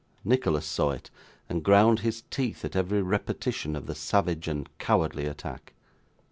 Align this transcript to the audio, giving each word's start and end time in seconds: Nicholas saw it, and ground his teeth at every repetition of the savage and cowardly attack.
Nicholas 0.25 0.65
saw 0.65 0.89
it, 0.89 1.11
and 1.47 1.61
ground 1.63 1.99
his 1.99 2.23
teeth 2.31 2.65
at 2.65 2.75
every 2.75 3.03
repetition 3.03 3.75
of 3.75 3.85
the 3.85 3.93
savage 3.93 4.47
and 4.47 4.67
cowardly 4.79 5.27
attack. 5.27 5.73